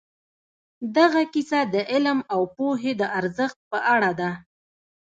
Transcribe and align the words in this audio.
دغه 0.97 1.21
کیسه 1.33 1.59
د 1.73 1.75
علم 1.91 2.19
او 2.33 2.41
پوهې 2.57 2.91
د 3.01 3.03
ارزښت 3.19 3.57
په 3.71 3.77
اړه 3.93 4.11
ده. 4.19 4.31